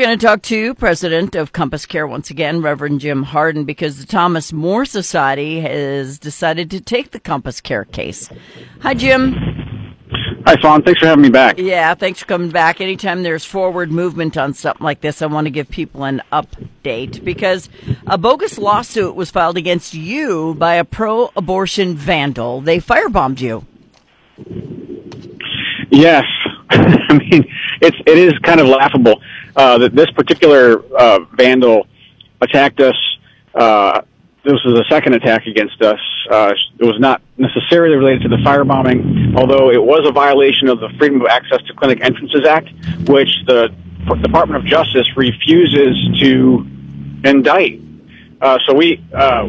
[0.00, 4.00] We're going to talk to President of Compass Care once again, Reverend Jim Harden, because
[4.00, 8.30] the Thomas More Society has decided to take the Compass Care case.
[8.80, 9.34] Hi, Jim.
[10.46, 10.82] Hi, Fawn.
[10.84, 11.58] Thanks for having me back.
[11.58, 12.80] Yeah, thanks for coming back.
[12.80, 17.22] Anytime there's forward movement on something like this, I want to give people an update
[17.22, 17.68] because
[18.06, 22.62] a bogus lawsuit was filed against you by a pro abortion vandal.
[22.62, 23.66] They firebombed you.
[25.90, 26.24] Yes.
[26.70, 27.44] I mean,
[27.82, 29.20] it's, it is kind of laughable
[29.56, 31.86] uh, that this particular uh, vandal
[32.40, 32.96] attacked us.
[33.54, 34.02] Uh,
[34.44, 36.00] this was a second attack against us.
[36.30, 40.80] Uh, it was not necessarily related to the firebombing, although it was a violation of
[40.80, 42.70] the Freedom of Access to Clinic Entrances Act,
[43.08, 43.68] which the
[44.22, 46.66] Department of Justice refuses to
[47.24, 47.80] indict.
[48.40, 49.46] Uh, so we uh,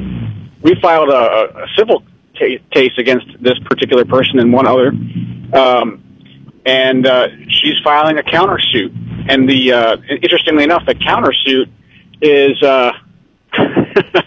[0.62, 2.04] we filed a, a civil
[2.36, 4.90] case against this particular person and one other,
[5.54, 6.04] um,
[6.66, 8.91] and uh, she's filing a countersuit.
[9.31, 11.70] And the uh, interestingly enough, the countersuit
[12.21, 12.62] is.
[12.62, 12.91] Uh,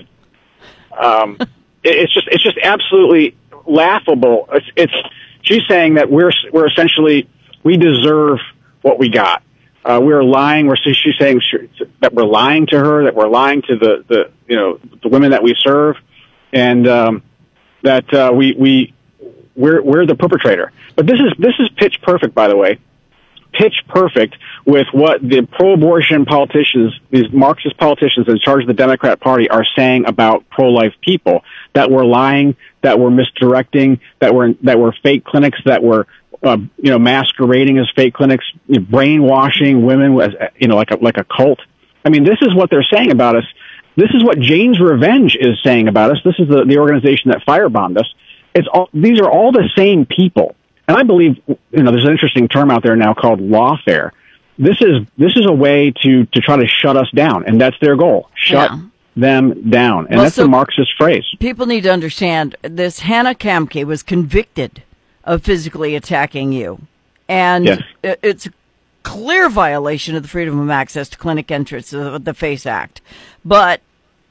[0.98, 1.36] um,
[1.82, 4.48] it's just it's just absolutely laughable.
[4.50, 4.94] It's, it's
[5.42, 7.28] she's saying that we're we're essentially
[7.62, 8.38] we deserve
[8.80, 9.42] what we got.
[9.84, 10.68] Uh, we're lying.
[10.68, 11.42] We're she's saying
[12.00, 15.32] that we're lying to her, that we're lying to the the you know the women
[15.32, 15.96] that we serve,
[16.50, 17.22] and um,
[17.82, 18.94] that uh, we we
[19.54, 20.72] we're we're the perpetrator.
[20.96, 22.78] But this is this is pitch perfect, by the way
[23.58, 29.20] pitch perfect with what the pro-abortion politicians, these Marxist politicians in charge of the Democrat
[29.20, 31.42] Party are saying about pro-life people.
[31.74, 36.04] That we're lying, that we're misdirecting, that we're, that we're fake clinics, that we're,
[36.42, 40.90] uh, you know, masquerading as fake clinics, you know, brainwashing women as, you know, like
[40.90, 41.60] a, like a cult.
[42.04, 43.44] I mean, this is what they're saying about us.
[43.96, 46.18] This is what Jane's Revenge is saying about us.
[46.24, 48.12] This is the, the organization that firebombed us.
[48.54, 50.54] It's all, these are all the same people.
[50.86, 54.10] And I believe, you know, there's an interesting term out there now called lawfare.
[54.58, 57.46] This is, this is a way to, to try to shut us down.
[57.46, 58.30] And that's their goal.
[58.34, 58.82] Shut yeah.
[59.16, 60.06] them down.
[60.06, 61.24] And well, that's so a Marxist phrase.
[61.40, 64.82] People need to understand this Hannah Kamke was convicted
[65.24, 66.86] of physically attacking you.
[67.28, 67.82] And yes.
[68.02, 68.52] it's a
[69.02, 73.00] clear violation of the Freedom of Access to Clinic Entrance of the FACE Act.
[73.44, 73.80] But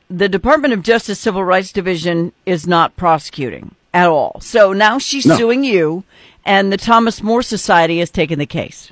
[0.09, 4.39] the Department of Justice Civil Rights Division is not prosecuting at all.
[4.41, 5.37] So now she's no.
[5.37, 6.03] suing you
[6.45, 8.91] and the Thomas More Society has taken the case.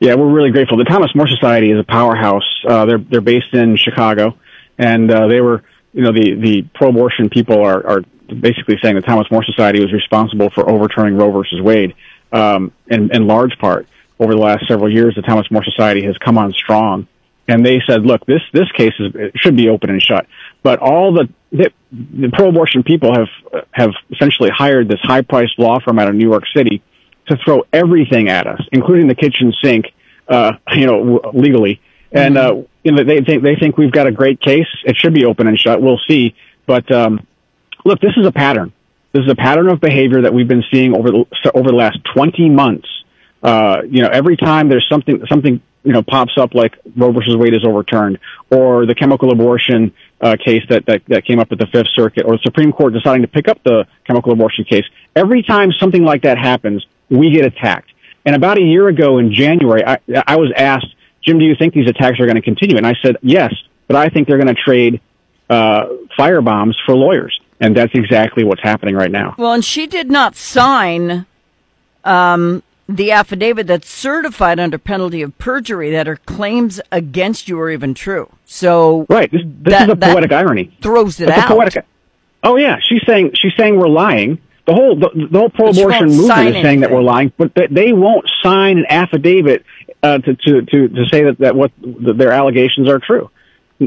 [0.00, 0.76] Yeah, we're really grateful.
[0.76, 2.44] The Thomas More Society is a powerhouse.
[2.68, 4.36] Uh, they're they're based in Chicago,
[4.76, 5.62] and uh, they were,
[5.92, 9.92] you know, the the pro-abortion people are are basically saying the Thomas More Society was
[9.92, 11.94] responsible for overturning Roe versus Wade,
[12.32, 13.86] um, in in large part
[14.18, 15.14] over the last several years.
[15.14, 17.06] The Thomas More Society has come on strong,
[17.46, 20.26] and they said, look, this this case is, it should be open and shut.
[20.62, 25.98] But all the, the, the pro-abortion people have have essentially hired this high-priced law firm
[25.98, 26.82] out of New York City
[27.26, 29.86] to throw everything at us, including the kitchen sink,
[30.28, 31.80] uh, you know, legally.
[32.12, 34.68] And uh, you know, they think they think we've got a great case.
[34.84, 35.82] It should be open and shut.
[35.82, 36.34] We'll see.
[36.66, 37.26] But um,
[37.84, 38.72] look, this is a pattern.
[39.12, 41.98] This is a pattern of behavior that we've been seeing over the over the last
[42.14, 42.88] 20 months.
[43.42, 47.36] Uh, you know, every time there's something something you know pops up like Roe versus
[47.36, 48.18] Wade is overturned,
[48.50, 52.24] or the chemical abortion uh, case that, that that came up at the Fifth Circuit,
[52.26, 54.84] or the Supreme Court deciding to pick up the chemical abortion case.
[55.14, 57.90] Every time something like that happens, we get attacked.
[58.24, 61.74] And about a year ago in January, I, I was asked, Jim, do you think
[61.74, 62.76] these attacks are going to continue?
[62.76, 63.52] And I said, yes,
[63.86, 65.00] but I think they're going to trade
[65.50, 65.86] uh,
[66.18, 67.38] firebombs for lawyers.
[67.60, 69.34] And that's exactly what's happening right now.
[69.38, 71.26] Well, and she did not sign
[72.04, 77.70] um, the affidavit that's certified under penalty of perjury that her claims against you are
[77.70, 78.30] even true.
[78.44, 80.76] So right, this, this that, is a poetic irony.
[80.82, 81.48] Throws it out.
[81.48, 81.84] Poetic,
[82.42, 84.38] oh yeah, she's saying she's saying we're lying.
[84.66, 87.92] The whole the, the whole pro-abortion movement is saying that we're lying, but they, they
[87.92, 89.64] won't sign an affidavit
[90.02, 93.30] uh, to, to to to say that that what their allegations are true.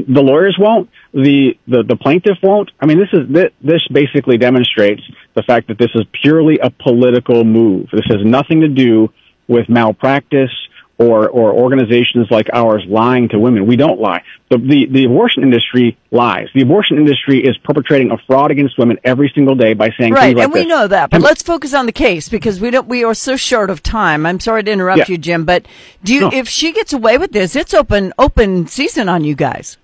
[0.06, 0.90] The lawyers won't.
[1.12, 2.70] The, the the plaintiff won't.
[2.80, 5.02] I mean, this is this basically demonstrates
[5.34, 7.88] the fact that this is purely a political move.
[7.92, 9.12] This has nothing to do
[9.48, 10.50] with malpractice
[10.98, 13.66] or or organizations like ours lying to women.
[13.66, 14.22] We don't lie.
[14.50, 16.48] The, the the abortion industry lies.
[16.54, 20.36] The abortion industry is perpetrating a fraud against women every single day by saying right,
[20.36, 21.10] like and we know that.
[21.10, 22.88] But let's focus on the case because we don't.
[22.88, 24.26] We are so short of time.
[24.26, 25.04] I'm sorry to interrupt yeah.
[25.08, 25.44] you, Jim.
[25.44, 25.66] But
[26.02, 26.30] do you, no.
[26.32, 29.78] if she gets away with this, it's open open season on you guys.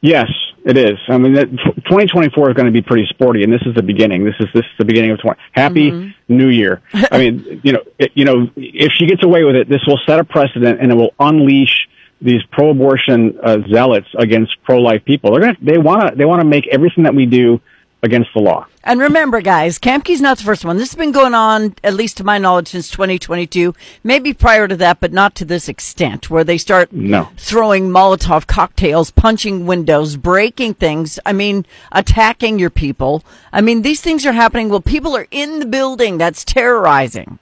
[0.00, 0.30] Yes,
[0.64, 0.98] it is.
[1.08, 4.24] I mean, 2024 is going to be pretty sporty, and this is the beginning.
[4.24, 5.40] This is this is the beginning of 20.
[5.52, 6.36] Happy mm-hmm.
[6.36, 6.82] New Year.
[7.10, 9.98] I mean, you know, it, you know, if she gets away with it, this will
[10.06, 11.88] set a precedent, and it will unleash
[12.20, 15.32] these pro-abortion uh, zealots against pro-life people.
[15.32, 17.60] They're going to they want to they want to make everything that we do
[18.06, 18.66] against the law.
[18.82, 20.78] And remember, guys, Kamke's not the first one.
[20.78, 23.74] This has been going on, at least to my knowledge, since 2022.
[24.02, 27.28] Maybe prior to that, but not to this extent, where they start no.
[27.36, 31.18] throwing Molotov cocktails, punching windows, breaking things.
[31.26, 33.22] I mean, attacking your people.
[33.52, 36.16] I mean, these things are happening while people are in the building.
[36.16, 37.38] That's terrorizing.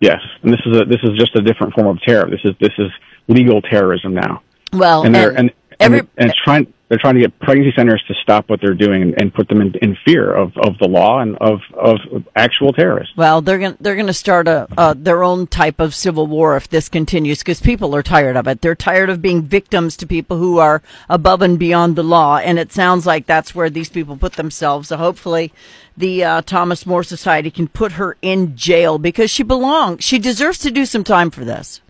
[0.00, 2.28] Yes, and this is a this is just a different form of terror.
[2.30, 2.90] This is this is
[3.28, 4.42] legal terrorism now.
[4.72, 8.14] Well, and and, and, every, and, and trying they're trying to get pregnancy centers to
[8.22, 11.18] stop what they're doing and, and put them in, in fear of, of the law
[11.18, 11.98] and of, of
[12.36, 13.16] actual terrorists.
[13.16, 16.68] Well, they're going they're going to start a their own type of civil war if
[16.68, 18.60] this continues because people are tired of it.
[18.60, 22.60] They're tired of being victims to people who are above and beyond the law, and
[22.60, 24.88] it sounds like that's where these people put themselves.
[24.88, 25.52] So hopefully,
[25.96, 30.04] the uh, Thomas More Society can put her in jail because she belongs.
[30.04, 31.80] She deserves to do some time for this.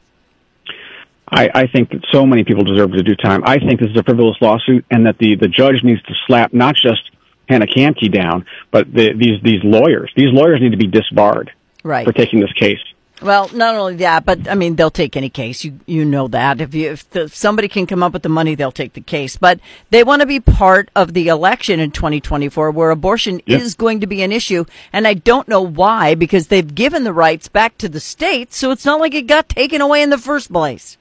[1.29, 3.43] I, I think that so many people deserve to do time.
[3.44, 6.53] I think this is a frivolous lawsuit, and that the the judge needs to slap
[6.53, 7.11] not just
[7.49, 10.12] Hannah Kamke down, but the, these these lawyers.
[10.17, 11.50] These lawyers need to be disbarred
[11.82, 12.06] right.
[12.06, 12.79] for taking this case.
[13.23, 15.65] Well, not only that, but I mean, they'll take any case.
[15.65, 18.29] You you know that if you if, the, if somebody can come up with the
[18.29, 19.37] money, they'll take the case.
[19.37, 19.61] But
[19.91, 23.59] they want to be part of the election in 2024, where abortion yeah.
[23.59, 24.65] is going to be an issue.
[24.93, 28.73] And I don't know why, because they've given the rights back to the states, so
[28.73, 30.99] it's not like it got taken away in the first place.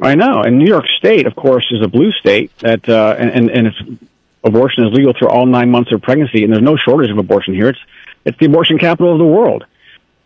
[0.00, 0.42] I know.
[0.42, 3.74] And New York State, of course, is a blue state that, uh, and, and if
[4.42, 7.54] abortion is legal through all nine months of pregnancy, and there's no shortage of abortion
[7.54, 7.68] here.
[7.68, 7.78] It's,
[8.24, 9.64] it's the abortion capital of the world.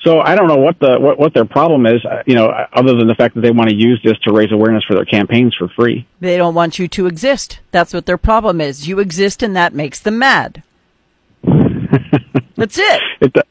[0.01, 2.95] So I don't know what the, what, what their problem is, uh, you know, other
[2.95, 5.55] than the fact that they want to use this to raise awareness for their campaigns
[5.57, 6.07] for free.
[6.21, 7.59] They don't want you to exist.
[7.73, 8.87] That's what their problem is.
[8.87, 10.63] You exist and that makes them mad.
[11.43, 13.03] That's it.
[13.21, 13.47] it.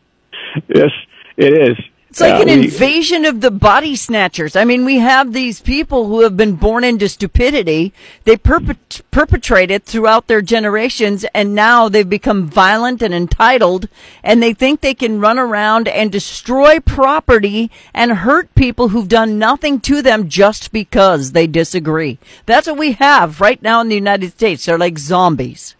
[0.67, 0.91] Yes,
[1.35, 1.77] it is.
[2.17, 4.55] It's like an invasion of the body snatchers.
[4.55, 7.93] I mean, we have these people who have been born into stupidity.
[8.23, 13.87] They perpet- perpetrate it throughout their generations, and now they've become violent and entitled,
[14.23, 19.37] and they think they can run around and destroy property and hurt people who've done
[19.37, 22.17] nothing to them just because they disagree.
[22.47, 24.65] That's what we have right now in the United States.
[24.65, 25.75] They're like zombies.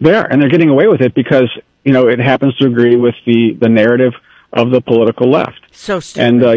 [0.00, 1.50] They are, and they're getting away with it because,
[1.82, 4.12] you know, it happens to agree with the, the narrative
[4.54, 5.60] of the political left.
[5.72, 6.26] So stupid.
[6.26, 6.52] And uh,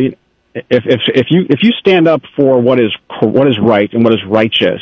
[0.70, 4.04] if if if you if you stand up for what is what is right and
[4.04, 4.82] what is righteous,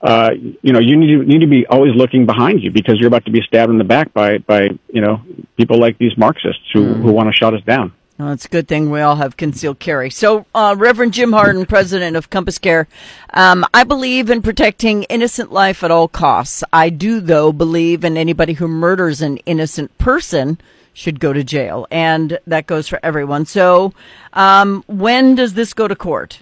[0.00, 0.30] uh,
[0.62, 3.24] you know you need to, need to be always looking behind you because you're about
[3.26, 5.20] to be stabbed in the back by by you know
[5.56, 7.02] people like these Marxists who mm.
[7.02, 7.92] who want to shut us down.
[8.18, 10.08] Well, it's a good thing we all have concealed carry.
[10.08, 12.86] So, uh, Reverend Jim Harden, president of Compass Care,
[13.30, 16.62] um, I believe in protecting innocent life at all costs.
[16.72, 20.58] I do, though, believe in anybody who murders an innocent person
[20.94, 23.44] should go to jail, and that goes for everyone.
[23.44, 23.92] So,
[24.32, 26.40] um, when does this go to court?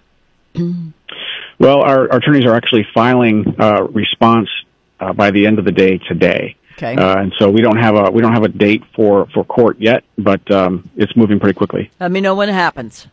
[0.55, 4.49] well, our, our, attorneys are actually filing a response
[5.01, 6.57] uh, by the end of the day today.
[6.75, 6.95] Okay.
[6.95, 9.79] Uh, and so we don't have a we don't have a date for for court
[9.81, 11.91] yet, but um, it's moving pretty quickly.
[12.01, 13.09] Let me know when it happens.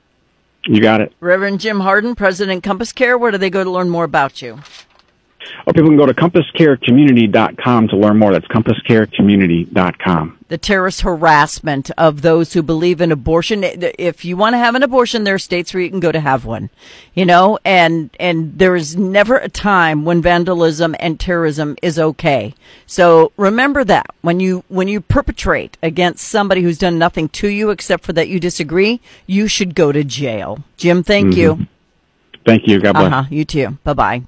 [0.66, 1.14] You got it.
[1.20, 3.18] Reverend Jim Harden, President Compass Care.
[3.18, 4.60] Where do they go to learn more about you?
[5.70, 8.32] Or people can go to compasscarecommunity.com to learn more.
[8.32, 10.40] That's compasscarecommunity.com.
[10.48, 13.64] The terrorist harassment of those who believe in abortion.
[13.64, 16.20] If you want to have an abortion, there are states where you can go to
[16.22, 16.72] have one.
[17.14, 22.56] You know, and, and there is never a time when vandalism and terrorism is okay.
[22.88, 27.70] So remember that when you, when you perpetrate against somebody who's done nothing to you
[27.70, 30.64] except for that you disagree, you should go to jail.
[30.78, 31.62] Jim, thank mm-hmm.
[31.62, 31.68] you.
[32.44, 32.82] Thank you.
[32.82, 33.14] God bless.
[33.14, 33.26] Uh-huh.
[33.30, 33.78] You too.
[33.84, 34.24] Bye bye.